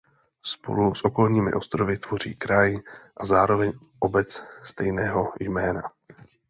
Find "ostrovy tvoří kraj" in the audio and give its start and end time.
1.53-2.77